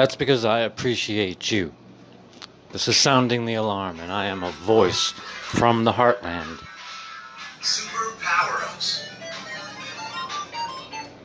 [0.00, 1.74] That's because I appreciate you.
[2.72, 5.10] This is sounding the alarm, and I am a voice
[5.42, 6.58] from the heartland.
[7.60, 9.04] Super power ups.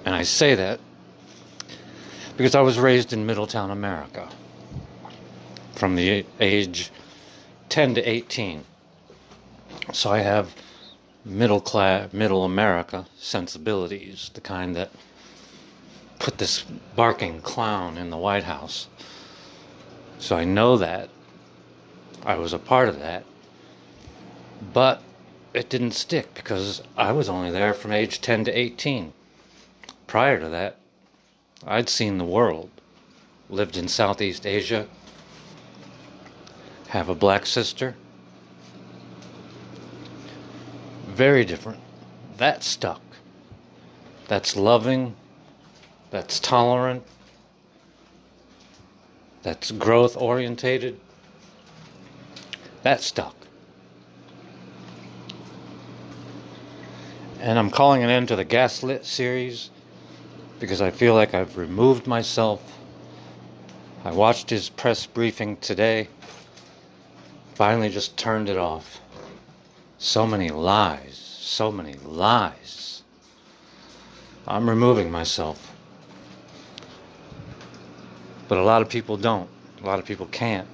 [0.03, 0.81] And I say that
[2.35, 4.27] because I was raised in Middletown, America,
[5.75, 6.91] from the age
[7.69, 8.65] 10 to 18.
[9.93, 10.53] So I have
[11.23, 14.91] middle class, middle America sensibilities, the kind that
[16.25, 16.63] put this
[16.95, 18.87] barking clown in the White House.
[20.17, 21.07] So I know that.
[22.25, 23.23] I was a part of that.
[24.73, 25.03] But
[25.53, 29.13] it didn't stick because I was only there from age 10 to 18.
[30.07, 30.77] Prior to that,
[31.63, 32.71] I'd seen the world,
[33.47, 34.87] lived in Southeast Asia,
[36.87, 37.95] have a black sister.
[41.05, 41.81] Very different.
[42.37, 43.03] That stuck.
[44.27, 45.15] That's loving.
[46.15, 47.03] That's tolerant.
[49.43, 50.97] That's growth orientated.
[52.83, 53.35] That stuck.
[57.41, 59.71] And I'm calling an end to the Gaslit series
[60.61, 62.61] because I feel like I've removed myself.
[64.05, 66.07] I watched his press briefing today,
[67.55, 69.01] finally just turned it off.
[69.97, 73.03] So many lies, so many lies.
[74.47, 75.74] I'm removing myself.
[78.47, 79.49] But a lot of people don't.
[79.81, 80.67] A lot of people can't.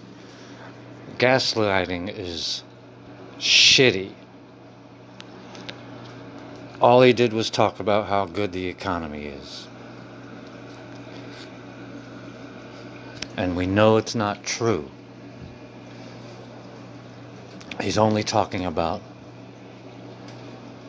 [1.18, 2.64] Gaslighting is
[3.40, 4.12] shitty.
[6.80, 9.68] All he did was talk about how good the economy is.
[13.38, 14.90] And we know it's not true.
[17.80, 19.02] He's only talking about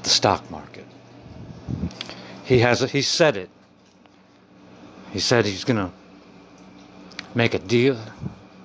[0.03, 0.87] the stock market.
[2.45, 3.49] He has he said it.
[5.13, 5.93] He said he's going to
[7.35, 7.99] make a deal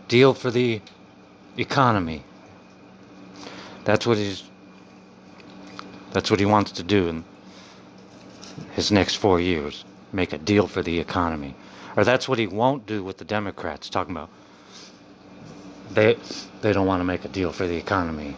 [0.08, 0.82] deal for the
[1.58, 2.24] economy.
[3.84, 4.44] That's what he's
[6.12, 7.24] that's what he wants to do in
[8.72, 9.86] his next 4 years.
[10.14, 11.56] Make a deal for the economy.
[11.96, 14.30] Or that's what he won't do with the Democrats talking about
[15.92, 16.18] they
[16.62, 18.36] they don't want to make a deal for the economy.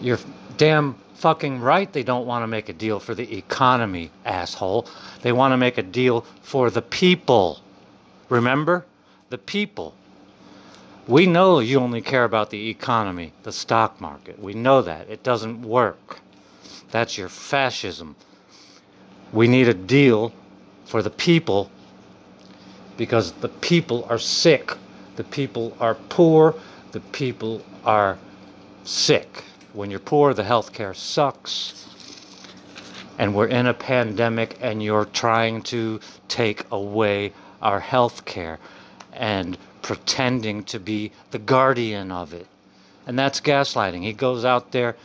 [0.00, 0.18] You're
[0.56, 4.86] damn fucking right they don't want to make a deal for the economy, asshole.
[5.22, 7.60] They want to make a deal for the people.
[8.28, 8.84] Remember?
[9.30, 9.94] The people.
[11.06, 14.38] We know you only care about the economy, the stock market.
[14.40, 15.08] We know that.
[15.08, 16.20] It doesn't work.
[16.90, 18.16] That's your fascism.
[19.32, 20.32] We need a deal
[20.84, 21.70] for the people
[22.96, 24.72] because the people are sick.
[25.16, 26.54] The people are poor.
[26.92, 28.18] The people are
[28.84, 29.44] sick.
[29.72, 31.86] When you're poor, the health care sucks.
[33.18, 37.32] And we're in a pandemic, and you're trying to take away
[37.62, 38.58] our health care
[39.12, 42.46] and pretending to be the guardian of it.
[43.06, 44.02] And that's gaslighting.
[44.02, 44.96] He goes out there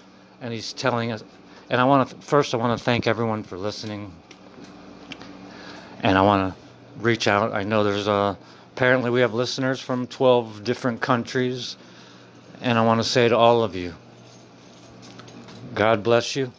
[0.41, 1.23] and he's telling us.
[1.69, 4.11] And I want to, first, I want to thank everyone for listening.
[6.01, 6.59] And I want to
[7.01, 7.53] reach out.
[7.53, 8.37] I know there's a,
[8.75, 11.77] apparently we have listeners from 12 different countries.
[12.61, 13.93] And I want to say to all of you,
[15.73, 16.51] God bless you.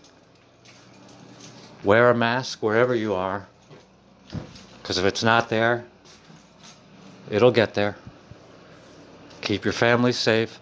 [1.85, 3.49] Wear a mask wherever you are.
[4.83, 5.85] Because if it's not there,
[7.31, 7.97] it'll get there.
[9.41, 10.59] Keep your family safe.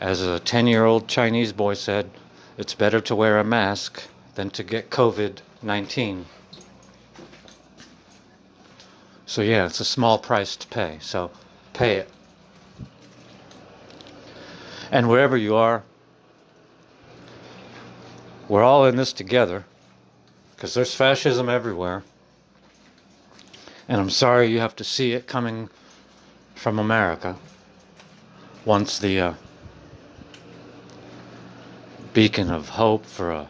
[0.00, 2.10] As a 10 year old Chinese boy said,
[2.56, 4.02] it's better to wear a mask
[4.34, 6.24] than to get COVID 19.
[9.26, 10.98] So, yeah, it's a small price to pay.
[11.00, 11.30] So,
[11.72, 12.10] pay it.
[14.90, 15.84] And wherever you are,
[18.48, 19.64] we're all in this together
[20.56, 22.02] because there's fascism everywhere.
[23.90, 25.68] And I'm sorry you have to see it coming
[26.54, 27.34] from America
[28.64, 29.34] once the uh,
[32.14, 33.48] beacon of hope for a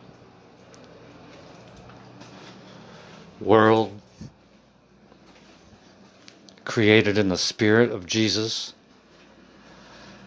[3.39, 4.01] world
[6.65, 8.73] created in the spirit of Jesus.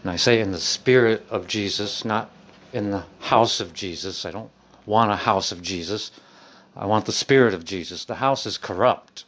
[0.04, 2.30] And I say in the spirit of Jesus, not
[2.72, 4.28] in the house of Jesus.
[4.28, 4.52] I don't
[4.86, 6.12] want a house of Jesus.
[6.76, 8.06] I want the spirit of Jesus.
[8.06, 9.26] The house is corrupt.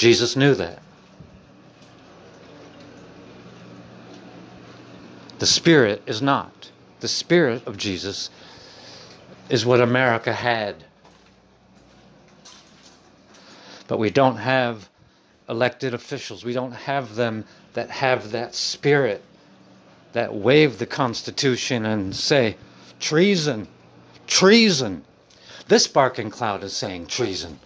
[0.00, 0.78] Jesus knew that.
[5.40, 6.70] The Spirit is not.
[7.00, 8.30] The Spirit of Jesus
[9.50, 10.84] is what America had.
[13.88, 14.88] But we don't have
[15.50, 16.46] elected officials.
[16.46, 17.44] We don't have them
[17.74, 19.22] that have that spirit,
[20.14, 22.56] that wave the Constitution and say,
[23.00, 23.68] treason,
[24.26, 25.04] treason.
[25.68, 27.60] This barking cloud is saying treason.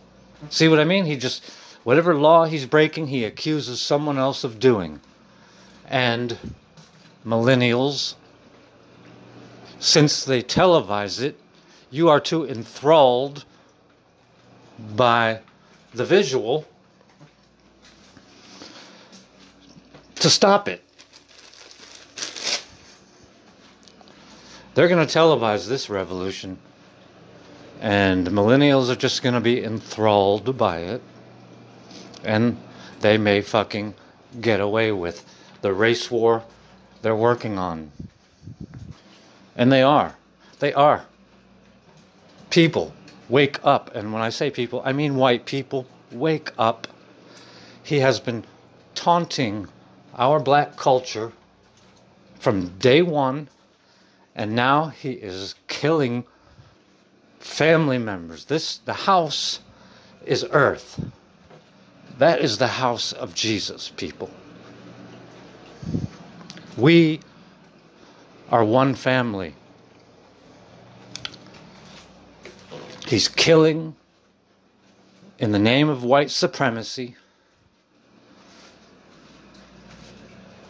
[0.51, 1.05] See what I mean?
[1.05, 1.49] He just,
[1.85, 5.01] whatever law he's breaking, he accuses someone else of doing.
[5.87, 6.37] And
[7.25, 8.15] millennials,
[9.79, 11.39] since they televise it,
[11.91, 13.45] you are too enthralled
[14.97, 15.41] by
[15.93, 16.67] the visual
[20.17, 20.83] to stop it.
[24.75, 26.59] They're going to televise this revolution,
[27.81, 31.03] and millennials are just going to be enthralled by it,
[32.25, 32.57] and
[33.01, 33.95] they may fucking
[34.41, 35.25] get away with
[35.63, 36.43] the race war
[37.05, 37.93] they're working on.
[39.57, 40.17] And they are.
[40.59, 41.05] They are.
[42.49, 42.95] People,
[43.29, 43.95] wake up.
[43.95, 46.89] And when I say people, I mean white people, wake up.
[47.83, 48.43] He has been
[48.95, 49.69] taunting
[50.17, 51.31] our black culture
[52.39, 53.49] from day one,
[54.35, 56.25] and now he is killing
[57.39, 58.47] family members.
[58.47, 59.61] This the house
[60.25, 61.05] is earth.
[62.19, 64.31] That is the house of Jesus, people.
[66.77, 67.21] We
[68.51, 69.55] are one family.
[73.07, 73.97] He's killing
[75.39, 77.17] in the name of white supremacy.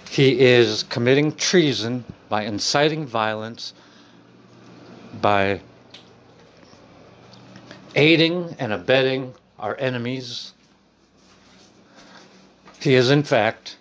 [0.08, 3.74] He is committing treason by inciting violence,
[5.20, 5.60] by
[7.94, 10.53] aiding and abetting our enemies.
[12.84, 13.78] He is, in fact,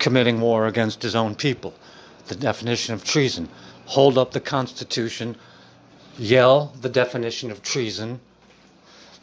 [0.00, 1.74] committing war against his own people.
[2.26, 3.48] The definition of treason.
[3.86, 5.36] Hold up the Constitution,
[6.18, 8.18] yell the definition of treason.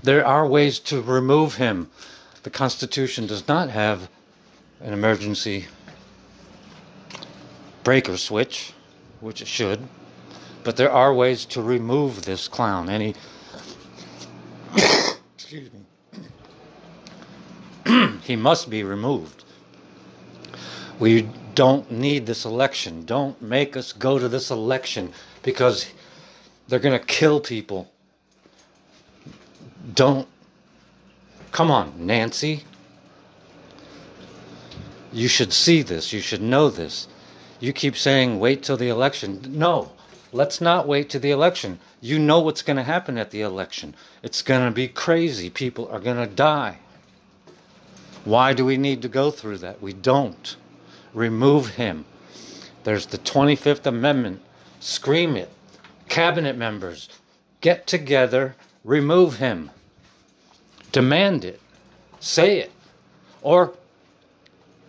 [0.02, 1.90] There are ways to remove him.
[2.44, 4.08] The Constitution does not have
[4.80, 5.68] an emergency
[7.84, 8.72] breaker switch,
[9.20, 9.86] which it should,
[10.64, 12.90] but there are ways to remove this clown.
[12.90, 13.16] Any,
[15.52, 15.70] excuse
[17.86, 19.44] me, he must be removed.
[20.98, 21.24] We
[21.56, 23.04] don't need this election.
[23.04, 25.12] Don't make us go to this election
[25.44, 25.92] because
[26.70, 27.92] they're going to kill people.
[29.94, 30.26] Don't.
[31.52, 32.64] Come on, Nancy.
[35.12, 36.14] You should see this.
[36.14, 37.10] You should know this.
[37.60, 39.42] You keep saying wait till the election.
[39.50, 39.92] No,
[40.32, 41.80] let's not wait to the election.
[42.00, 43.96] You know what's going to happen at the election.
[44.24, 45.50] It's going to be crazy.
[45.50, 46.80] People are going to die.
[48.24, 49.82] Why do we need to go through that?
[49.82, 50.56] We don't
[51.14, 52.06] remove him.
[52.84, 54.42] There's the 25th Amendment.
[54.80, 55.50] Scream it.
[56.10, 57.08] Cabinet members,
[57.62, 59.72] get together, remove him.
[60.92, 61.62] Demand it.
[62.20, 62.72] Say it.
[63.42, 63.74] Or,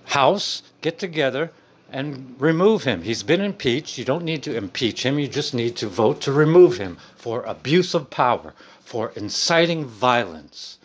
[0.04, 1.52] House, get together
[1.92, 3.02] and remove him.
[3.02, 3.98] He's been impeached.
[3.98, 5.18] You don't need to impeach him.
[5.18, 10.78] You just need to vote to remove him for abuse of power, for inciting violence.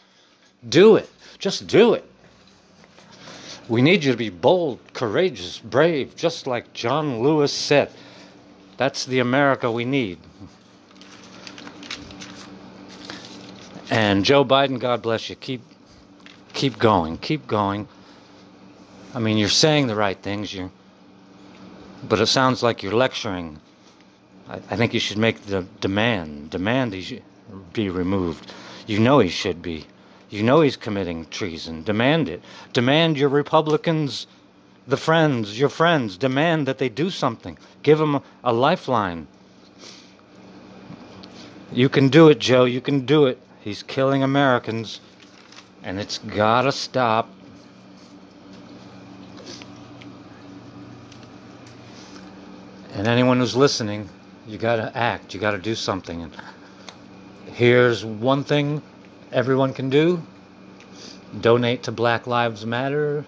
[0.68, 1.10] Do it.
[1.40, 2.04] Just do it.
[3.70, 7.90] We need you to be bold, courageous, brave, just like John Lewis said.
[8.76, 10.20] That's the America we need.
[13.90, 15.36] And Joe Biden, God bless you.
[15.38, 15.62] Keep
[16.54, 17.18] keep going.
[17.18, 17.88] Keep going.
[19.14, 20.72] I mean, you're saying the right things, you
[22.04, 23.60] but it sounds like you're lecturing.
[24.50, 26.50] I, I think you should make the demand.
[26.50, 27.22] Demand he
[27.74, 28.52] be removed.
[28.86, 29.86] You know he should be.
[30.30, 31.84] You know he's committing treason.
[31.84, 32.42] Demand it.
[32.74, 34.28] Demand your Republicans,
[34.88, 37.58] the friends, your friends, demand that they do something.
[37.84, 39.28] Give them a, a lifeline.
[41.72, 42.66] You can do it, Joe.
[42.66, 43.40] You can do it.
[43.62, 45.02] He's killing Americans,
[45.84, 47.30] and it's gotta stop.
[52.98, 54.10] And anyone who's listening,
[54.48, 55.36] you gotta act.
[55.36, 56.24] You gotta do something.
[56.24, 56.36] And
[57.54, 58.82] here's one thing
[59.32, 60.24] everyone can do
[61.40, 63.24] donate to Black Lives Matter,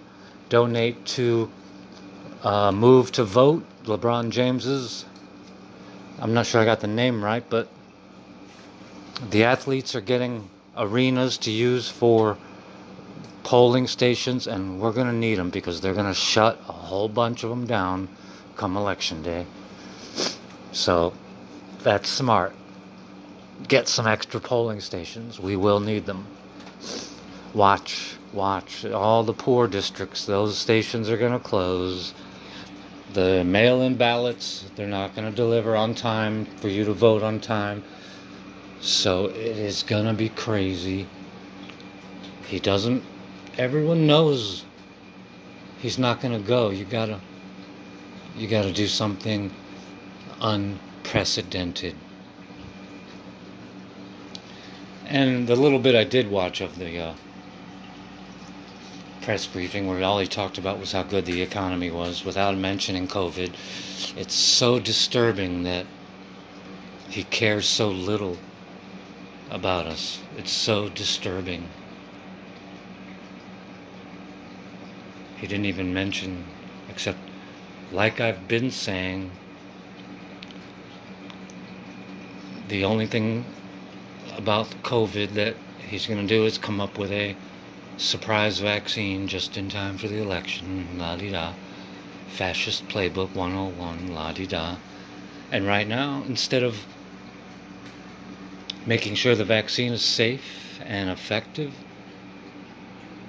[0.49, 1.51] donate to
[2.41, 5.05] uh, Move to Vote, LeBron James's.
[6.17, 7.67] I'm not sure I got the name right, but
[9.29, 12.39] the athletes are getting arenas to use for
[13.43, 17.07] polling stations, and we're going to need them because they're going to shut a whole
[17.07, 18.09] bunch of them down
[18.55, 19.45] come election day.
[20.79, 21.11] So
[21.83, 22.53] that's smart
[23.67, 25.39] get some extra polling stations.
[25.39, 26.25] We will need them.
[27.53, 28.85] Watch, watch.
[28.85, 32.13] All the poor districts, those stations are going to close.
[33.13, 37.23] The mail in ballots, they're not going to deliver on time for you to vote
[37.23, 37.83] on time.
[38.81, 41.07] So it is going to be crazy.
[42.47, 43.03] He doesn't,
[43.57, 44.63] everyone knows
[45.79, 46.69] he's not going to go.
[46.69, 47.19] You got to,
[48.37, 49.51] you got to do something
[50.41, 51.95] unprecedented
[55.09, 57.13] And the little bit I did watch of the uh,
[59.23, 63.07] press briefing, where all he talked about was how good the economy was, without mentioning
[63.07, 63.51] COVID,
[64.15, 65.87] it's so disturbing that
[67.09, 68.37] he cares so little
[69.49, 70.19] about us.
[70.37, 71.67] It's so disturbing.
[75.37, 76.45] He didn't even mention,
[76.87, 77.17] except,
[77.91, 79.31] like I've been saying,
[82.69, 83.45] the only thing
[84.37, 87.35] about COVID that he's going to do is come up with a
[87.97, 90.87] surprise vaccine just in time for the election.
[90.97, 91.53] La di da.
[92.29, 94.13] Fascist playbook 101.
[94.13, 94.77] La di da.
[95.51, 96.85] And right now, instead of
[98.85, 101.73] making sure the vaccine is safe and effective,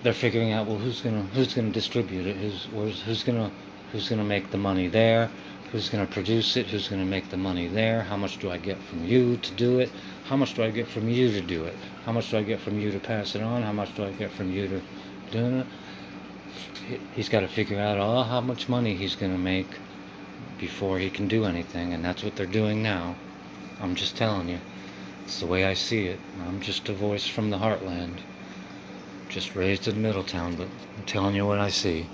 [0.02, 2.66] they're figuring out well who's gonna who's gonna distribute it, who's
[3.02, 3.50] who's gonna
[3.90, 5.30] who's gonna make the money there,
[5.70, 8.78] who's gonna produce it, who's gonna make the money there, how much do I get
[8.78, 9.90] from you to do it,
[10.24, 12.60] how much do I get from you to do it, how much do I get
[12.60, 14.80] from you to pass it on, how much do I get from you to
[15.30, 17.00] do it.
[17.14, 19.68] He's got to figure out all how much money he's gonna make
[20.58, 23.14] before he can do anything, and that's what they're doing now.
[23.80, 24.58] I'm just telling you.
[25.24, 26.18] It's the way I see it.
[26.46, 28.18] I'm just a voice from the heartland.
[29.28, 30.66] Just raised in Middletown, but
[30.98, 32.06] I'm telling you what I see.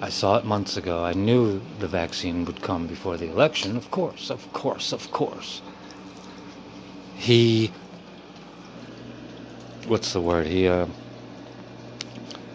[0.00, 1.04] I saw it months ago.
[1.04, 3.76] I knew the vaccine would come before the election.
[3.76, 5.62] Of course, of course, of course.
[7.14, 7.72] He.
[9.86, 10.46] What's the word?
[10.46, 10.86] He, uh.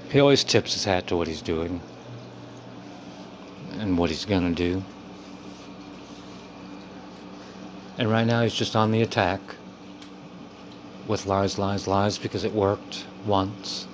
[0.09, 1.81] He always tips his hat to what he's doing
[3.79, 4.83] and what he's gonna do.
[7.97, 9.39] And right now he's just on the attack
[11.07, 13.87] with lies, lies, lies because it worked once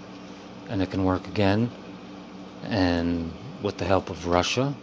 [0.69, 1.69] and it can work again.
[2.67, 3.31] And
[3.61, 4.75] with the help of Russia,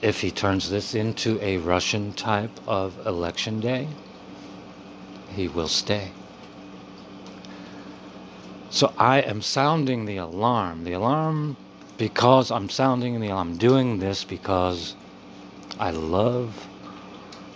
[0.00, 3.88] if he turns this into a Russian type of election day,
[5.28, 6.10] he will stay.
[8.70, 10.84] So I am sounding the alarm.
[10.84, 11.56] The alarm
[11.96, 13.52] because I'm sounding the alarm.
[13.52, 14.94] I'm doing this because
[15.78, 16.68] I love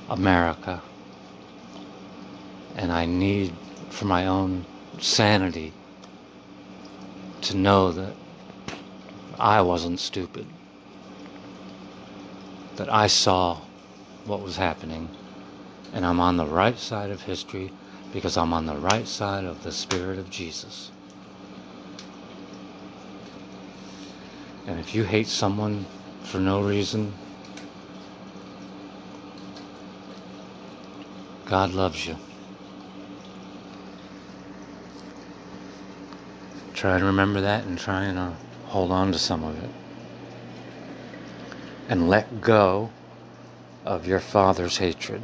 [0.08, 0.82] America
[2.76, 3.52] and I need
[3.90, 4.64] for my own
[4.98, 5.72] sanity
[7.42, 8.14] to know that
[9.38, 10.46] I wasn't stupid,
[12.76, 13.60] that I saw
[14.24, 15.08] what was happening,
[15.92, 17.72] and I'm on the right side of history
[18.12, 20.90] because I'm on the right side of the Spirit of Jesus.
[24.66, 25.86] And if you hate someone
[26.22, 27.12] for no reason,
[31.46, 32.16] God loves you.
[36.74, 38.30] Try to remember that and try and uh,
[38.72, 39.70] hold on to some of it.
[41.90, 42.90] And let go
[43.84, 45.20] of your father's hatred.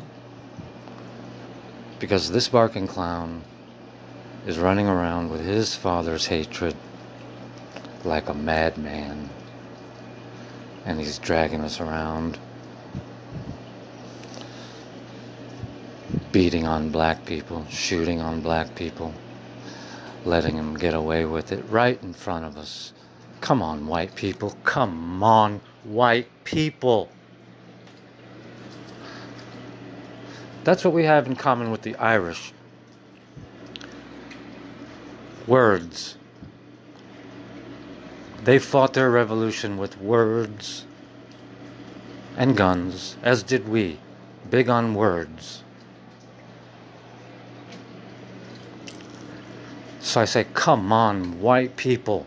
[1.99, 3.43] Because this barking clown
[4.47, 6.77] is running around with his father's hatred
[8.05, 9.31] like a madman.
[10.85, 12.39] And he's dragging us around,
[16.33, 19.15] beating on black people, shooting on black people
[20.25, 22.93] letting him get away with it right in front of us.
[23.41, 24.57] Come on, white people.
[24.65, 27.09] Come on, white people.
[30.65, 32.53] That's what we have in common with the Irish.
[35.47, 36.17] Words.
[38.45, 40.85] They fought their revolution with words
[42.37, 43.99] and guns, as did we.
[44.51, 45.63] Big on words.
[50.01, 52.27] So I say, come on, white people.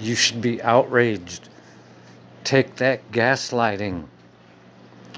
[0.00, 1.48] You should be outraged.
[2.44, 4.06] Take that gaslighting.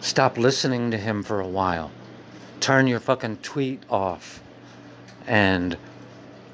[0.01, 1.91] Stop listening to him for a while.
[2.61, 4.43] Turn your fucking tweet off
[5.27, 5.77] and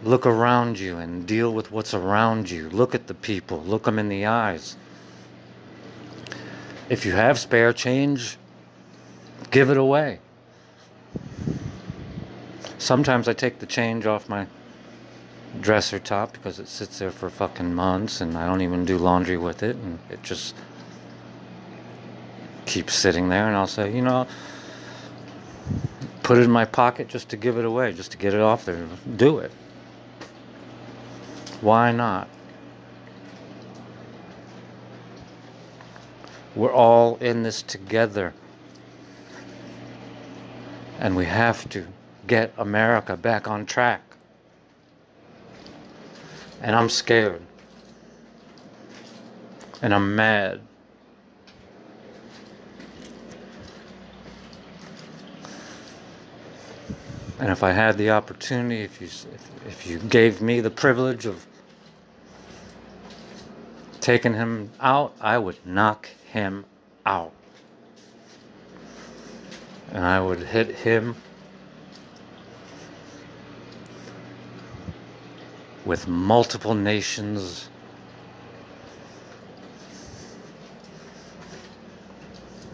[0.02, 2.68] look around you and deal with what's around you.
[2.70, 4.76] Look at the people, look them in the eyes.
[6.88, 8.36] If you have spare change,
[9.50, 10.20] give it away.
[12.78, 14.46] Sometimes I take the change off my
[15.60, 19.36] dresser top because it sits there for fucking months and I don't even do laundry
[19.36, 20.54] with it and it just
[22.66, 24.26] keeps sitting there and I'll say, you know,
[26.22, 28.64] put it in my pocket just to give it away, just to get it off
[28.64, 28.86] there.
[29.16, 29.52] Do it.
[31.60, 32.28] Why not?
[36.54, 38.32] We're all in this together.
[41.00, 41.86] And we have to
[42.26, 44.02] get America back on track.
[46.64, 47.42] And I'm scared.
[49.82, 50.62] And I'm mad.
[57.38, 61.26] And if I had the opportunity, if you if, if you gave me the privilege
[61.26, 61.46] of
[64.00, 66.64] taking him out, I would knock him
[67.04, 67.34] out.
[69.92, 71.14] And I would hit him
[75.84, 77.68] with multiple nations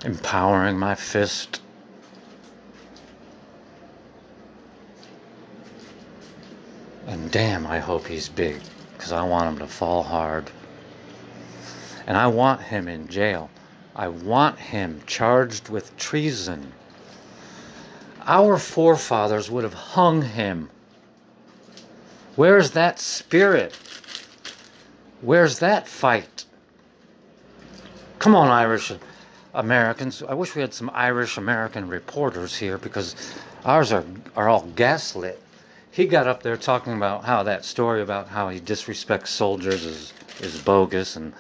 [0.05, 1.61] empowering my fist.
[7.07, 8.61] And damn, I hope he's big
[8.93, 10.51] because I want him to fall hard.
[12.07, 13.51] And I want him in jail.
[13.95, 16.73] I want him charged with treason.
[18.27, 20.71] Our forefathers would have hung him.
[22.37, 23.77] Where's that spirit?
[25.21, 26.45] Where's that fight?
[28.19, 28.93] Come on, Irish
[29.55, 30.23] Americans.
[30.23, 33.17] I wish we had some Irish American reporters here because
[33.65, 34.05] ours are,
[34.37, 35.43] are all gaslit.
[35.91, 40.13] He got up there talking about how that story about how he disrespects soldiers is,
[40.41, 41.33] is bogus and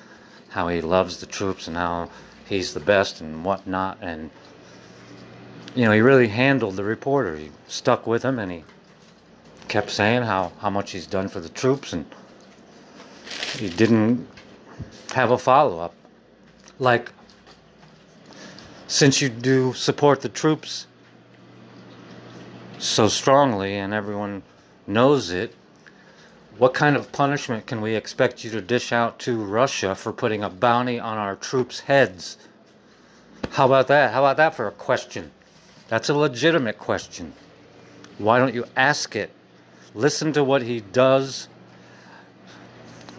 [0.48, 2.10] how he loves the troops and how
[2.46, 3.98] he's the best and whatnot.
[4.02, 4.28] And,
[5.76, 7.36] you know, he really handled the reporter.
[7.36, 8.64] He stuck with him and he
[9.70, 12.04] kept saying how, how much he's done for the troops and
[13.56, 14.26] he didn't
[15.14, 15.94] have a follow up.
[16.80, 17.12] Like,
[18.88, 20.88] since you do support the troops
[22.78, 24.42] so strongly and everyone
[24.88, 25.54] knows it,
[26.58, 30.42] what kind of punishment can we expect you to dish out to Russia for putting
[30.42, 32.38] a bounty on our troops' heads?
[33.50, 34.12] How about that?
[34.12, 35.30] How about that for a question?
[35.86, 37.32] That's a legitimate question.
[38.18, 39.30] Why don't you ask it?
[39.94, 41.48] Listen to what he does.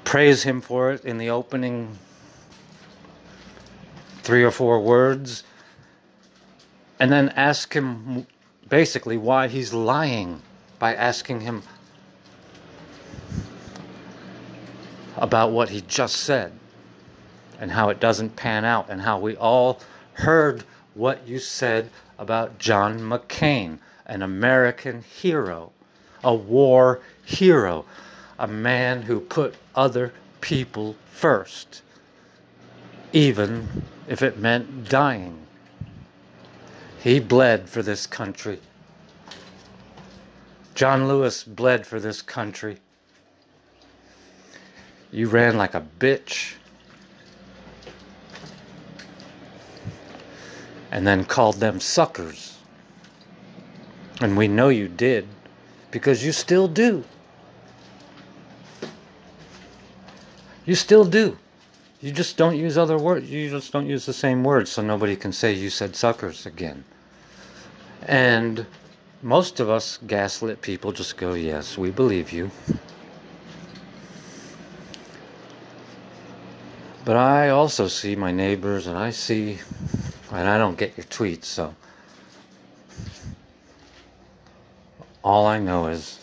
[0.03, 1.97] Praise him for it in the opening
[4.23, 5.43] three or four words
[7.01, 8.27] and then ask him
[8.69, 10.39] basically why he's lying
[10.77, 11.63] by asking him
[15.17, 16.51] about what he just said
[17.59, 19.79] and how it doesn't pan out and how we all
[20.13, 25.71] heard what you said about John McCain, an American hero,
[26.23, 27.85] a war hero,
[28.39, 31.81] a man who put other people first,
[33.13, 35.37] even if it meant dying.
[36.99, 38.59] He bled for this country.
[40.75, 42.77] John Lewis bled for this country.
[45.11, 46.53] You ran like a bitch.
[50.91, 52.57] And then called them suckers.
[54.21, 55.27] And we know you did
[55.91, 57.03] because you still do.
[60.65, 61.37] You still do.
[62.01, 63.29] You just don't use other words.
[63.29, 66.83] You just don't use the same words so nobody can say you said suckers again.
[68.07, 68.65] And
[69.21, 72.49] most of us gaslit people just go, yes, we believe you.
[77.05, 79.59] But I also see my neighbors and I see,
[80.31, 81.75] and I don't get your tweets, so
[85.23, 86.17] all I know is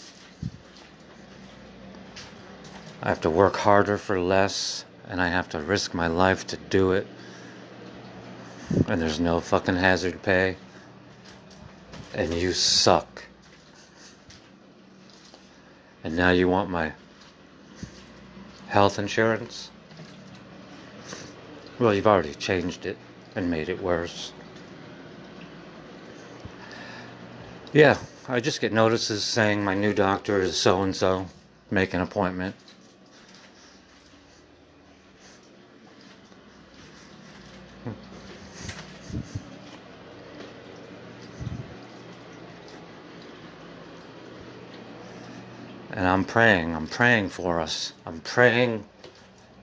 [3.02, 6.56] I have to work harder for less and I have to risk my life to
[6.56, 7.06] do it.
[8.86, 10.56] And there's no fucking hazard pay.
[12.14, 13.24] And you suck.
[16.04, 16.92] And now you want my
[18.66, 19.70] health insurance?
[21.78, 22.98] Well, you've already changed it
[23.34, 24.32] and made it worse.
[27.72, 27.96] Yeah,
[28.30, 31.26] I just get notices saying my new doctor is so and so.
[31.70, 32.54] Make an appointment.
[45.90, 47.94] And I'm praying, I'm praying for us.
[48.04, 48.84] I'm praying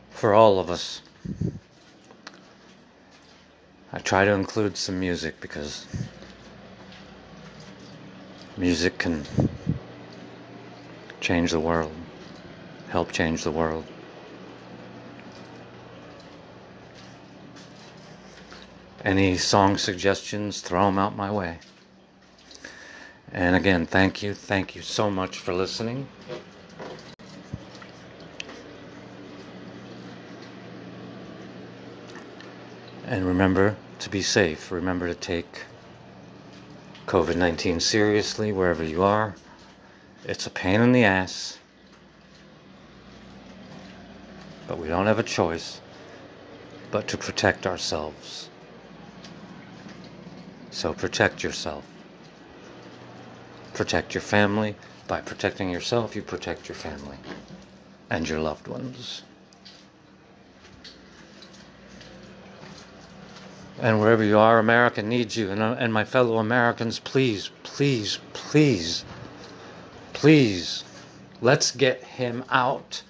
[0.09, 1.03] for all of us.
[3.93, 5.85] I try to include some music because
[8.57, 9.25] music can
[11.19, 11.91] change the world,
[12.89, 13.85] help change the world.
[19.03, 21.59] Any song suggestions, throw them out my way.
[23.31, 24.33] And again, thank you.
[24.33, 26.07] Thank you so much for listening.
[33.05, 34.71] And remember to be safe.
[34.71, 35.63] Remember to take
[37.07, 39.35] COVID 19 seriously wherever you are.
[40.25, 41.59] It's a pain in the ass.
[44.67, 45.79] But we don't have a choice
[46.89, 48.49] but to protect ourselves.
[50.71, 51.85] So protect yourself.
[53.73, 54.75] Protect your family.
[55.07, 57.17] By protecting yourself, you protect your family
[58.09, 59.21] and your loved ones.
[63.79, 65.51] And wherever you are, America needs you.
[65.51, 69.03] And, uh, and my fellow Americans, please, please, please,
[70.13, 70.83] please,
[71.41, 73.03] let's get him out.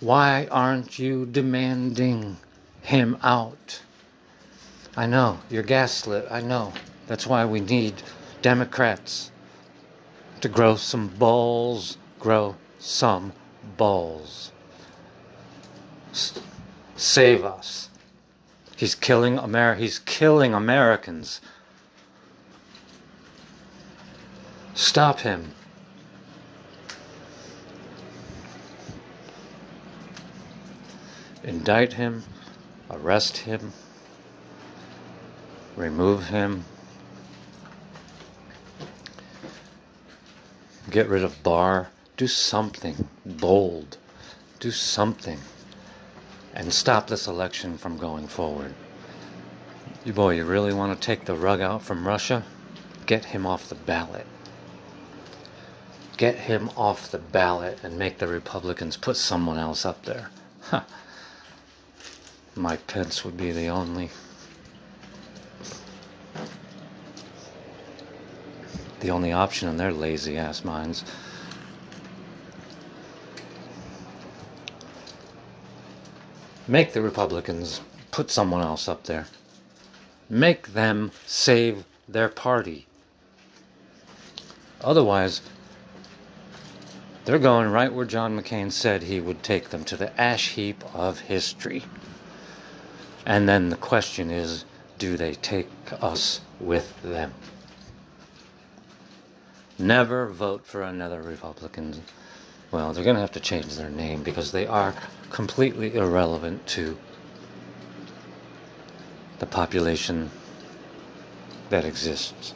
[0.00, 2.36] Why aren't you demanding
[2.82, 3.80] him out?
[4.96, 6.26] I know, you're gaslit.
[6.30, 6.72] I know.
[7.06, 8.02] That's why we need
[8.42, 9.30] Democrats
[10.40, 11.96] to grow some balls.
[12.18, 13.32] Grow some
[13.76, 14.52] balls.
[16.12, 16.38] S-
[16.96, 17.90] save us.
[18.76, 21.40] He's killing Amer- he's killing Americans.
[24.74, 25.52] Stop him.
[31.42, 32.24] Indict him,
[32.90, 33.72] arrest him,
[35.76, 36.64] remove him,
[40.90, 43.96] get rid of Barr, do something bold,
[44.58, 45.38] do something,
[46.56, 48.74] and stop this election from going forward.
[50.04, 52.42] You boy, you really want to take the rug out from Russia?
[53.04, 54.26] Get him off the ballot.
[56.16, 60.30] Get him off the ballot and make the Republicans put someone else up there.
[60.62, 60.82] Huh.
[62.54, 64.08] Mike Pence would be the only
[69.00, 71.04] the only option in their lazy ass minds.
[76.68, 79.26] Make the Republicans put someone else up there.
[80.28, 82.86] Make them save their party.
[84.80, 85.42] Otherwise,
[87.24, 90.82] they're going right where John McCain said he would take them to the ash heap
[90.94, 91.84] of history.
[93.24, 94.64] And then the question is
[94.98, 95.68] do they take
[96.00, 97.34] us with them?
[99.78, 102.02] Never vote for another Republican.
[102.70, 104.94] Well, they're going to have to change their name because they are
[105.30, 106.96] completely irrelevant to
[109.38, 110.30] the population
[111.70, 112.54] that exists.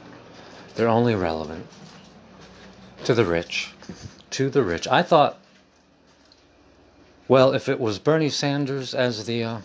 [0.74, 1.66] They're only relevant
[3.04, 3.72] to the rich.
[4.30, 4.86] To the rich.
[4.88, 5.38] I thought,
[7.28, 9.58] well, if it was Bernie Sanders as the uh,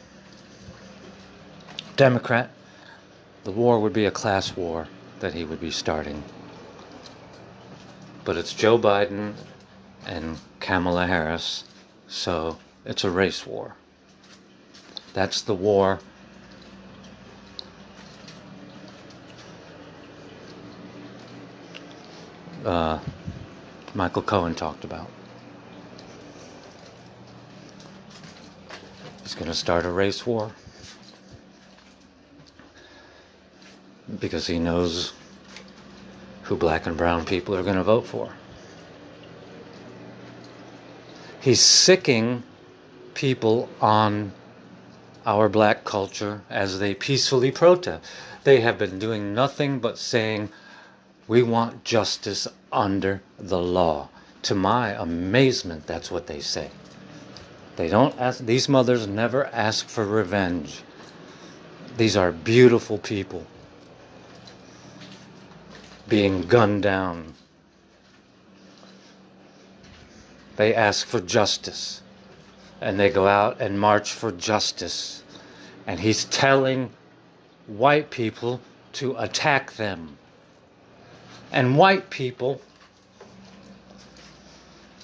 [1.95, 2.49] Democrat,
[3.43, 4.87] the war would be a class war
[5.19, 6.23] that he would be starting.
[8.23, 9.33] But it's Joe Biden
[10.05, 11.63] and Kamala Harris,
[12.07, 13.75] so it's a race war.
[15.13, 15.99] That's the war
[22.65, 22.99] uh,
[23.93, 25.09] Michael Cohen talked about.
[29.21, 30.51] He's going to start a race war
[34.19, 35.13] because he knows
[36.43, 38.31] who black and brown people are going to vote for.
[41.45, 42.41] He's sicking
[43.13, 44.31] people on
[45.27, 48.03] our black culture as they peacefully protest.
[48.45, 50.49] They have been doing nothing but saying,
[51.27, 54.09] we want justice under the law.
[54.41, 56.71] To my amazement, that's what they say.
[57.75, 60.81] They don't ask, these mothers never ask for revenge.
[61.95, 63.45] These are beautiful people
[66.09, 67.35] being gunned down.
[70.55, 72.01] They ask for justice
[72.81, 75.23] and they go out and march for justice.
[75.87, 76.91] And he's telling
[77.67, 78.61] white people
[78.93, 80.17] to attack them.
[81.51, 82.61] And white people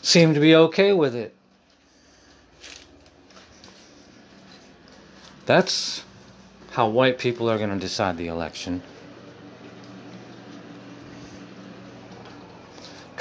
[0.01, 1.33] seem to be okay with it.
[5.45, 6.03] That's
[6.71, 8.81] how white people are going to decide the election.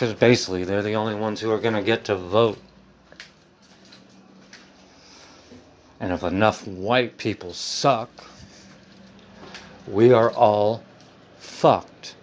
[0.01, 2.57] Because basically, they're the only ones who are going to get to vote.
[6.01, 8.09] And if enough white people suck,
[9.87, 10.83] we are all
[11.37, 12.15] fucked.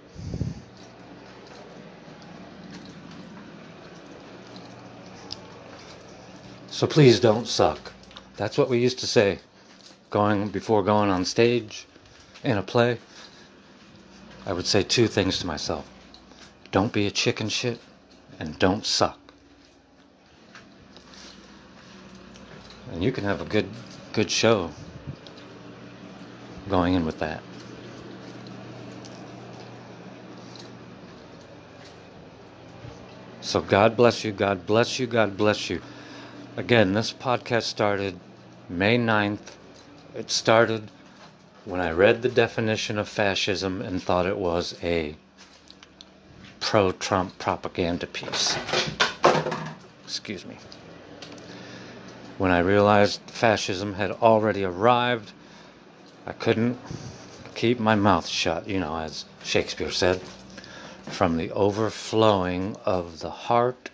[6.71, 7.93] So please don't suck.
[8.37, 9.37] That's what we used to say
[10.09, 11.85] going before going on stage
[12.43, 12.97] in a play.
[14.47, 15.87] I would say two things to myself.
[16.77, 17.79] Don't be a chicken shit
[18.39, 19.17] and don't suck.
[22.91, 23.67] And you can have a good
[24.13, 24.69] good show
[26.69, 27.41] going in with that.
[33.41, 35.81] So God bless you, God bless you, God bless you.
[36.57, 38.19] Again, this podcast started
[38.69, 39.55] May 9th.
[40.13, 40.91] It started
[41.65, 45.15] when I read the definition of fascism and thought it was a
[46.59, 48.57] pro Trump propaganda piece.
[50.03, 50.57] Excuse me.
[52.37, 55.31] When I realized fascism had already arrived,
[56.25, 56.77] I couldn't
[57.55, 60.21] keep my mouth shut, you know, as Shakespeare said.
[61.05, 63.89] From the overflowing of the heart,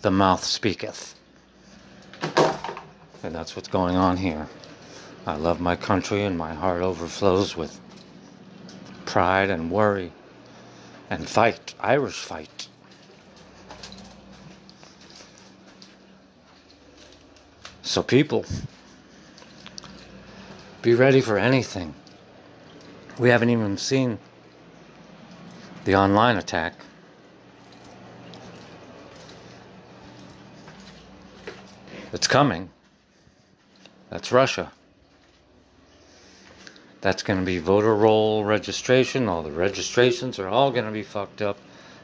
[0.00, 1.14] the mouth speaketh.
[3.22, 4.48] And that's what's going on here.
[5.26, 7.78] I love my country, and my heart overflows with
[9.04, 10.12] pride and worry
[11.12, 12.68] and fight, Irish fight.
[17.82, 18.46] So, people,
[20.80, 21.94] be ready for anything.
[23.18, 24.18] We haven't even seen
[25.84, 26.72] the online attack.
[32.14, 32.70] It's coming.
[34.08, 34.72] That's Russia.
[37.02, 39.28] That's going to be voter roll registration.
[39.28, 41.58] All the registrations are all going to be fucked up.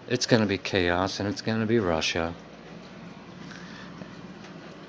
[0.08, 2.34] It's going to be chaos and it's going to be Russia.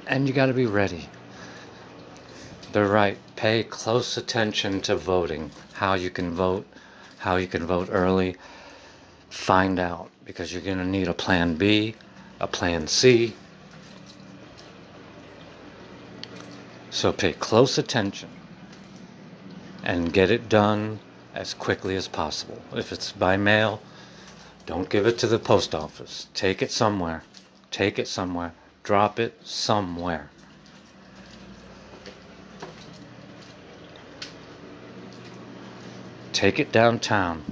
[0.08, 1.08] And you got to be ready.
[2.72, 3.20] They're right.
[3.36, 6.66] Pay close attention to voting, how you can vote,
[7.20, 8.36] how you can vote early.
[9.30, 11.94] Find out because you're going to need a plan B,
[12.40, 13.36] a plan C.
[16.90, 18.30] So pay close attention
[19.84, 21.00] and get it done
[21.34, 22.62] as quickly as possible.
[22.74, 23.82] If it's by mail,
[24.66, 26.28] don't give it to the post office.
[26.34, 27.24] Take it somewhere.
[27.72, 28.54] Take it somewhere.
[28.84, 30.30] Drop it somewhere.
[36.34, 37.44] Take it downtown.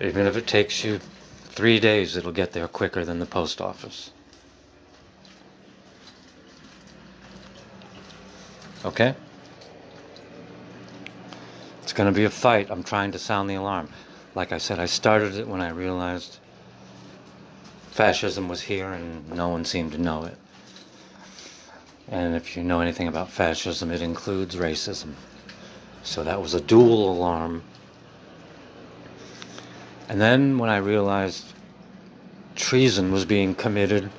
[0.00, 0.98] Even if it takes you
[1.44, 4.10] three days, it'll get there quicker than the post office.
[8.84, 9.14] Okay?
[11.82, 12.68] It's going to be a fight.
[12.70, 13.88] I'm trying to sound the alarm.
[14.34, 16.38] Like I said, I started it when I realized
[17.90, 20.36] fascism was here and no one seemed to know it.
[22.08, 25.12] And if you know anything about fascism, it includes racism.
[26.02, 27.62] So that was a dual alarm.
[30.08, 31.44] And then when I realized
[32.54, 34.10] treason was being committed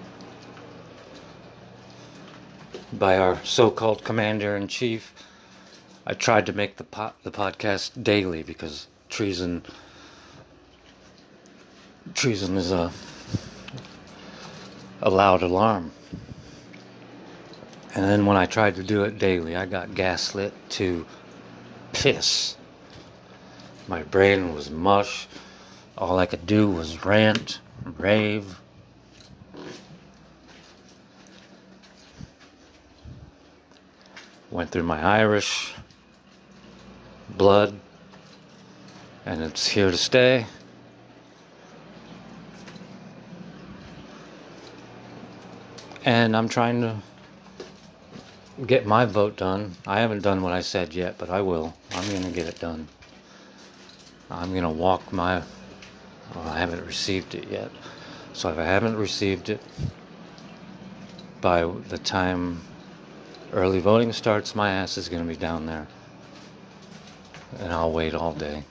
[2.98, 5.14] by our so-called commander in chief.
[6.06, 9.64] I tried to make the po- the podcast daily because treason
[12.14, 12.92] treason is a
[15.02, 15.92] a loud alarm.
[17.96, 21.06] And then when I tried to do it daily, I got gaslit to
[21.92, 22.58] piss.
[23.88, 25.28] My brain was mush.
[25.98, 27.60] All I could do was rant,
[27.98, 28.60] rave,
[34.54, 35.74] went through my Irish
[37.28, 37.74] blood,
[39.26, 40.46] and it's here to stay.
[46.06, 46.98] And I'm trying to
[48.68, 49.74] get my vote done.
[49.88, 51.74] I haven't done what I said yet, but I will.
[51.92, 52.88] I'm going to get it done.
[54.30, 55.42] I'm going to walk my.
[56.36, 57.72] Well, I haven't received it yet.
[58.34, 59.62] So if I haven't received it
[61.42, 62.62] by the time
[63.54, 65.88] early voting starts, my ass is going to be down there.
[67.60, 68.64] And I'll wait all day.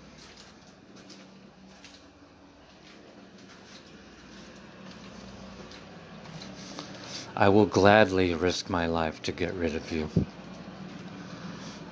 [7.34, 10.10] I will gladly risk my life to get rid of you.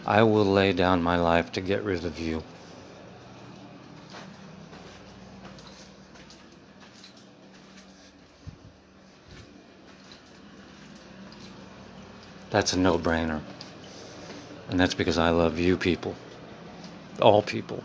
[0.07, 2.43] I will lay down my life to get rid of you.
[12.51, 13.41] That's a no brainer.
[14.69, 16.15] And that's because I love you people.
[17.21, 17.83] All people.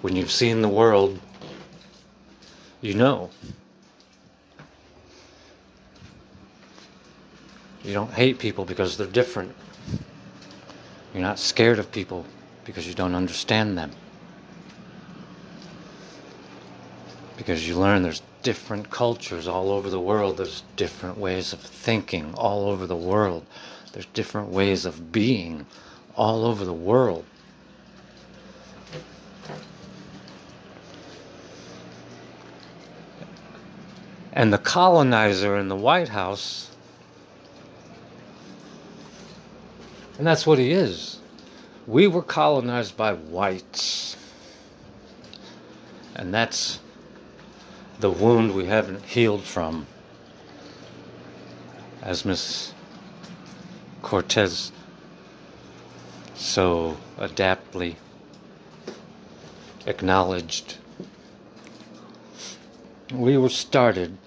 [0.00, 1.18] When you've seen the world,
[2.80, 3.30] you know.
[7.84, 9.54] You don't hate people because they're different.
[11.12, 12.24] You're not scared of people
[12.64, 13.90] because you don't understand them.
[17.42, 20.36] Because you learn there's different cultures all over the world.
[20.36, 23.44] There's different ways of thinking all over the world.
[23.92, 25.66] There's different ways of being
[26.14, 27.24] all over the world.
[34.32, 36.70] And the colonizer in the White House,
[40.16, 41.18] and that's what he is.
[41.88, 44.16] We were colonized by whites.
[46.14, 46.78] And that's
[48.02, 49.86] the wound we haven't healed from.
[52.02, 52.74] As Miss
[54.02, 54.72] Cortez
[56.34, 57.94] so adaptly
[59.86, 60.78] acknowledged.
[63.14, 64.18] We were started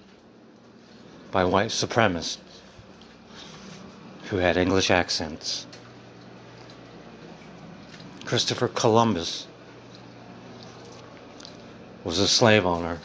[1.30, 2.38] by white supremacists
[4.30, 5.66] who had English accents.
[8.24, 9.46] Christopher Columbus
[12.04, 13.00] was a slave owner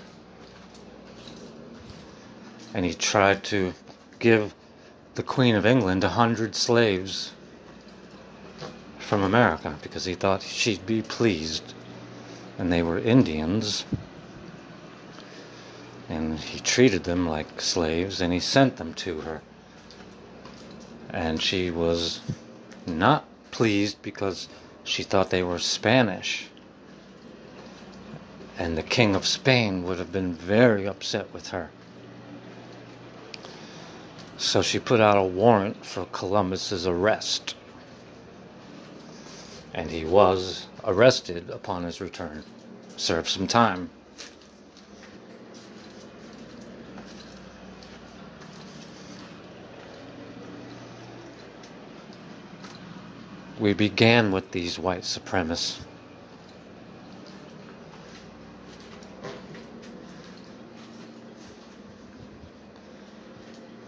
[2.73, 3.73] and he tried to
[4.19, 4.53] give
[5.15, 7.33] the Queen of England a hundred slaves
[8.99, 11.73] from America because he thought she'd be pleased.
[12.57, 13.83] And they were Indians.
[16.07, 19.41] And he treated them like slaves and he sent them to her.
[21.09, 22.21] And she was
[22.87, 24.47] not pleased because
[24.85, 26.47] she thought they were Spanish.
[28.57, 31.69] And the King of Spain would have been very upset with her.
[34.41, 37.55] So she put out a warrant for Columbus's arrest.
[39.75, 42.43] And he was arrested upon his return.
[42.97, 43.91] Served some time.
[53.59, 55.81] We began with these white supremacists.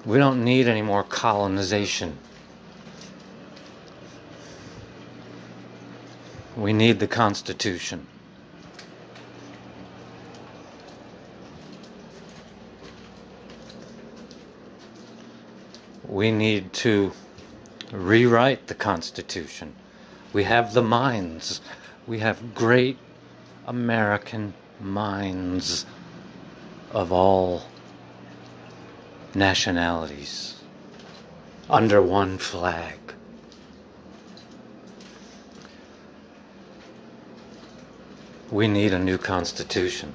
[0.06, 2.18] We don't need any more colonization.
[6.58, 8.08] We need the Constitution.
[16.08, 17.14] We need to
[17.92, 19.74] rewrite the Constitution.
[20.34, 21.62] We have the minds.
[22.06, 22.98] We have great
[23.66, 25.86] American minds
[26.92, 27.64] of all
[29.36, 30.62] nationalities
[31.70, 33.00] under one flag.
[38.52, 40.14] We need a new constitution.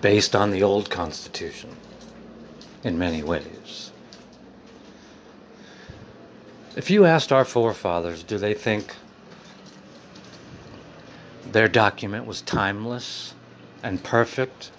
[0.00, 1.70] Based on the old constitution
[2.82, 3.92] in many ways.
[6.74, 8.96] If you asked our forefathers, do they think
[11.52, 13.34] their document was timeless
[13.82, 14.70] and perfect.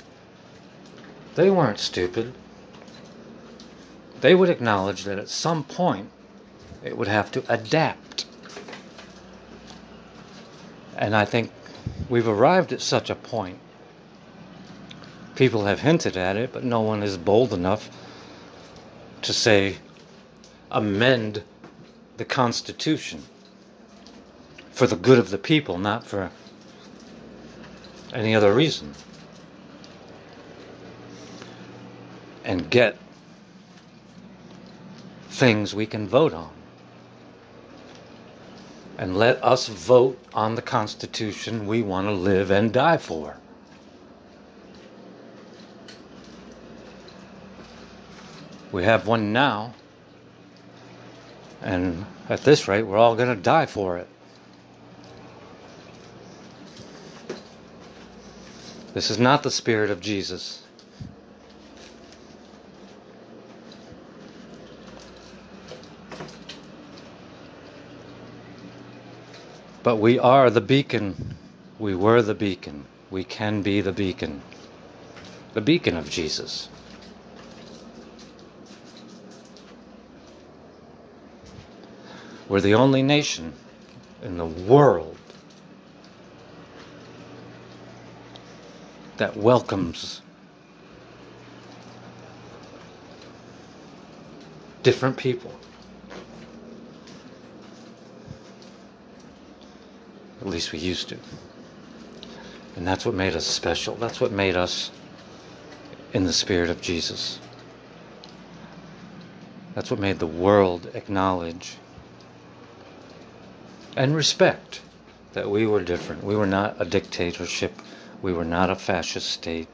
[1.36, 2.34] They weren't stupid.
[4.22, 6.09] They would acknowledge that at some point
[6.84, 8.26] it would have to adapt.
[10.97, 11.51] And I think
[12.09, 13.57] we've arrived at such a point.
[15.36, 17.89] People have hinted at it, but no one is bold enough
[19.24, 19.78] to say,
[20.69, 21.43] amend
[22.17, 23.24] the Constitution
[24.72, 26.30] for the good of the people, not for
[28.14, 28.93] any other reason.
[32.43, 32.97] And get
[35.30, 36.51] things we can vote on.
[38.97, 43.38] And let us vote on the Constitution we want to live and die for.
[48.72, 49.74] We have one now,
[51.62, 54.07] and at this rate, we're all going to die for it.
[58.94, 60.64] This is not the spirit of Jesus.
[69.84, 71.36] But we are the beacon.
[71.80, 72.86] We were the beacon.
[73.10, 74.42] We can be the beacon.
[75.54, 76.70] The beacon of Jesus.
[82.48, 83.54] We're the only nation
[84.22, 85.18] in the world
[89.22, 90.19] that welcomes
[94.82, 95.53] different people.
[100.41, 101.17] At least we used to.
[102.76, 103.93] And that's what made us special.
[103.93, 104.89] That's what made us
[106.13, 107.39] in the spirit of Jesus.
[109.76, 111.78] That's what made the world acknowledge
[113.95, 114.82] and respect
[115.34, 116.24] that we were different.
[116.24, 117.80] We were not a dictatorship.
[118.22, 119.67] We were not a fascist state.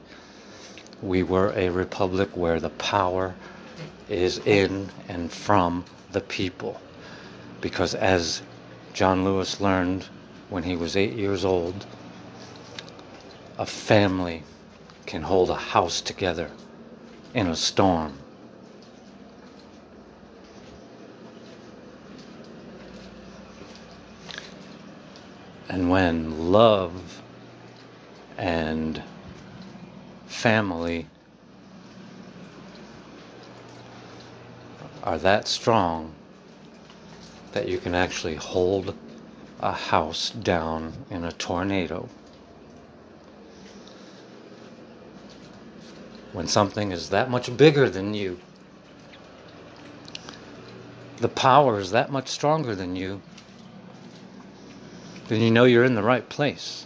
[1.01, 3.35] We were a republic where the power
[4.09, 6.79] is in and from the people.
[7.59, 8.41] Because as
[8.93, 10.05] John Lewis learned
[10.49, 11.85] when he was eight years old,
[13.57, 14.43] a family
[15.05, 16.49] can hold a house together
[17.33, 18.17] in a storm.
[25.69, 27.21] And when love
[28.37, 29.01] and
[30.27, 31.07] family
[35.03, 36.13] are that strong
[37.53, 38.93] that you can actually hold
[39.59, 42.07] a house down in a tornado.
[46.33, 48.39] When something is that much bigger than you,
[51.17, 53.21] the power is that much stronger than you,
[55.29, 56.85] then you know you're in the right place.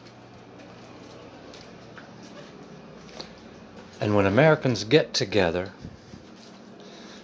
[4.02, 5.72] And when Americans get together,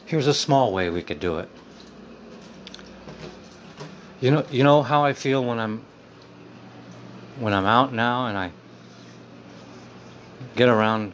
[0.06, 1.50] here's a small way we could do it.
[4.22, 5.84] You know, you know how I feel when I'm
[7.40, 8.52] when I'm out now and I
[10.56, 11.14] get around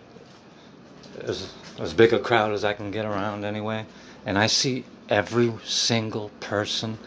[1.22, 3.86] as as big a crowd as I can get around anyway,
[4.26, 6.98] and I see every single person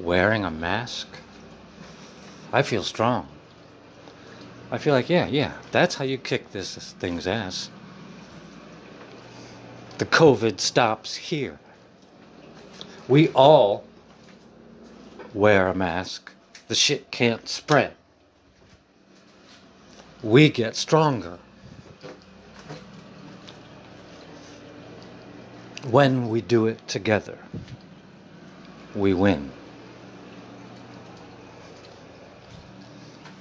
[0.00, 1.06] wearing a mask.
[2.52, 3.28] I feel strong.
[4.70, 7.70] I feel like, yeah, yeah, that's how you kick this, this thing's ass.
[9.98, 11.58] The COVID stops here.
[13.08, 13.84] We all
[15.32, 16.32] wear a mask.
[16.68, 17.94] The shit can't spread.
[20.22, 21.38] We get stronger.
[25.90, 27.38] When we do it together,
[28.94, 29.52] we win.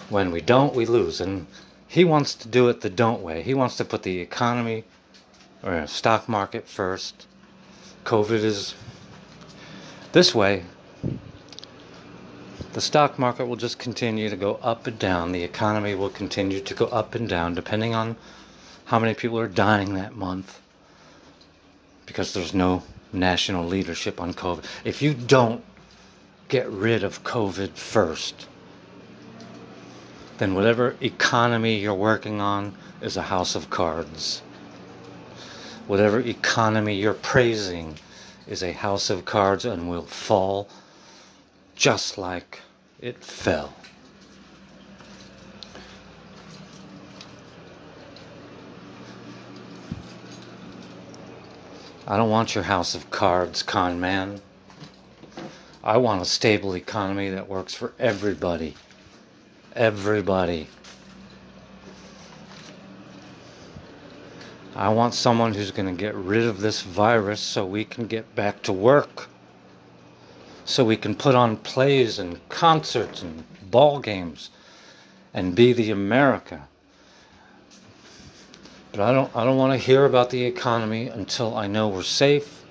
[0.09, 1.19] When we don't, we lose.
[1.19, 1.47] And
[1.87, 3.41] he wants to do it the don't way.
[3.41, 4.83] He wants to put the economy
[5.65, 7.25] Oh, or stock market first.
[8.03, 8.75] COVID is
[10.11, 10.63] this way.
[12.73, 15.31] The stock market will just continue to go up and down.
[15.31, 18.15] The economy will continue to go up and down depending on
[18.85, 20.61] how many people are dying that month
[22.05, 24.65] because there's no national leadership on COVID.
[24.83, 25.63] If you don't
[26.47, 28.47] get rid of COVID first,
[30.37, 34.43] then whatever economy you're working on is a house of cards.
[35.87, 37.97] Whatever economy you're praising
[38.47, 40.67] is a house of cards and will fall
[41.75, 42.61] just like
[42.99, 43.73] it fell.
[52.07, 54.41] I don't want your house of cards, con man.
[55.83, 58.75] I want a stable economy that works for everybody.
[59.75, 60.67] Everybody.
[64.75, 68.35] I want someone who's going to get rid of this virus so we can get
[68.35, 69.29] back to work
[70.65, 74.49] so we can put on plays and concerts and ball games
[75.33, 76.67] and be the America.
[78.91, 82.03] But I don't I don't want to hear about the economy until I know we're
[82.03, 82.63] safe.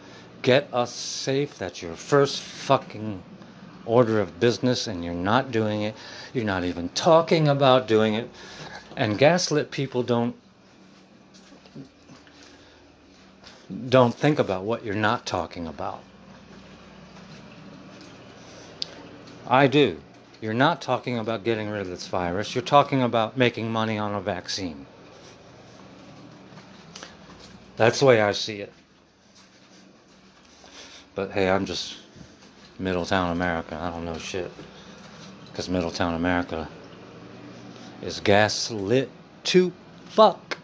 [0.42, 1.56] Get us safe.
[1.56, 3.22] That's your first fucking
[3.86, 5.94] order of business and you're not doing it.
[6.32, 8.28] You're not even talking about doing it.
[8.96, 10.34] And gaslit people don't
[13.88, 16.00] don't think about what you're not talking about.
[19.46, 20.00] I do.
[20.40, 22.54] You're not talking about getting rid of this virus.
[22.54, 24.86] You're talking about making money on a vaccine.
[27.76, 28.72] That's the way I see it.
[31.14, 31.96] But hey, I'm just
[32.78, 33.78] Middletown America.
[33.80, 34.50] I don't know shit.
[35.50, 36.68] Because Middletown America
[38.02, 39.08] is gaslit
[39.44, 39.72] to
[40.06, 40.58] fuck.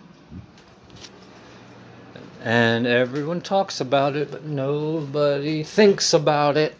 [2.42, 6.74] And everyone talks about it, but nobody thinks about it.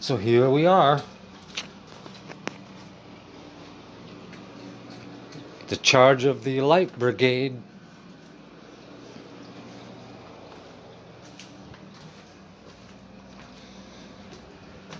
[0.00, 1.00] So here we are.
[5.68, 7.56] The charge of the light brigade.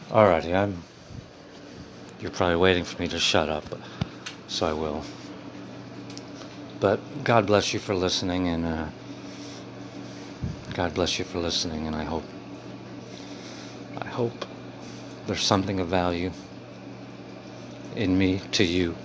[0.09, 0.82] Alrighty, I'm.
[2.20, 3.64] You're probably waiting for me to shut up,
[4.46, 5.05] so I will.
[6.83, 8.87] But God bless you for listening, and uh,
[10.74, 12.24] God bless you for listening, and I hope.
[13.99, 14.45] I hope
[15.28, 16.33] there's something of value
[17.95, 18.97] in me to you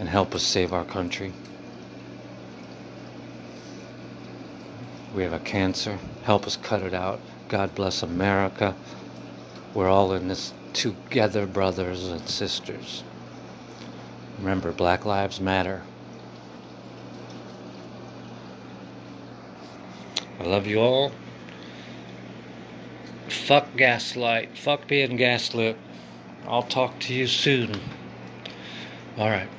[0.00, 1.32] and help us save our country.
[5.14, 5.96] We have a cancer.
[6.24, 7.20] Help us cut it out.
[7.46, 8.74] God bless America.
[9.74, 13.04] We're all in this together, brothers and sisters.
[14.40, 15.82] Remember, Black Lives Matter.
[20.40, 21.12] I love you all.
[23.28, 24.56] Fuck gaslight.
[24.56, 25.76] Fuck being gaslit.
[26.46, 27.78] I'll talk to you soon.
[29.18, 29.50] Alright.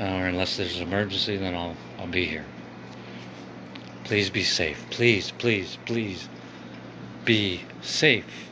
[0.00, 2.46] Or unless there's an emergency, then I'll I'll be here.
[4.04, 4.84] Please be safe.
[4.90, 6.28] Please, please, please
[7.24, 8.50] be safe.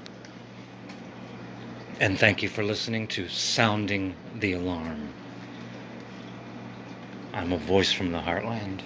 [1.99, 5.09] And thank you for listening to Sounding the Alarm.
[7.33, 8.81] I'm a voice from the heartland.